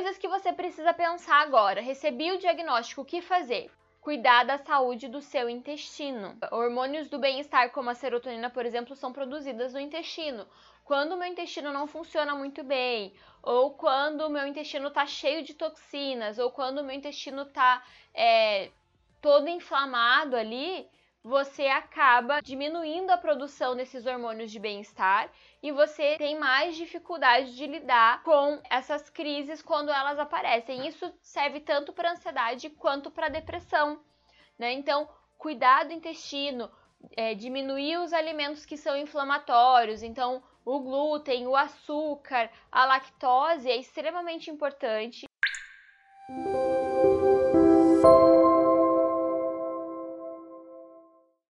[0.00, 1.82] Coisas que você precisa pensar agora.
[1.82, 3.70] Recebi o diagnóstico, o que fazer?
[4.00, 6.38] Cuidar da saúde do seu intestino.
[6.50, 10.46] Hormônios do bem-estar, como a serotonina, por exemplo, são produzidas no intestino.
[10.86, 15.42] Quando o meu intestino não funciona muito bem, ou quando o meu intestino está cheio
[15.42, 18.70] de toxinas, ou quando o meu intestino está é,
[19.20, 20.88] todo inflamado ali,
[21.22, 25.30] você acaba diminuindo a produção desses hormônios de bem-estar
[25.62, 30.86] e você tem mais dificuldade de lidar com essas crises quando elas aparecem.
[30.86, 34.00] Isso serve tanto para ansiedade quanto para depressão,
[34.58, 34.72] né?
[34.72, 36.70] Então, cuidar do intestino,
[37.16, 43.76] é, diminuir os alimentos que são inflamatórios, então o glúten, o açúcar, a lactose é
[43.76, 45.26] extremamente importante.